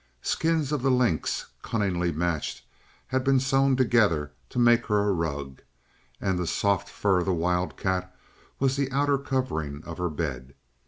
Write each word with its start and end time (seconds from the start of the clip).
Skins 0.23 0.71
of 0.71 0.81
the 0.81 0.89
lynx, 0.89 1.45
cunningly 1.61 2.11
matched, 2.11 2.63
had 3.09 3.23
been 3.23 3.39
sewn 3.39 3.75
together 3.75 4.31
to 4.49 4.57
make 4.57 4.87
her 4.87 5.07
a 5.07 5.11
rug, 5.11 5.61
and 6.19 6.39
the 6.39 6.47
soft 6.47 6.89
fur 6.89 7.19
of 7.19 7.25
the 7.27 7.33
wildcat 7.35 8.11
was 8.57 8.75
the 8.77 8.91
outer 8.91 9.19
covering 9.19 9.83
of 9.83 9.99
her 9.99 10.09
bed. 10.09 10.55